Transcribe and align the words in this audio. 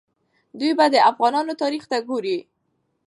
دوی 0.59 0.71
به 0.77 0.85
د 0.93 0.95
افغانانو 1.11 1.59
تاریخ 1.61 1.83
ته 1.91 1.97
ګوري. 2.07 2.37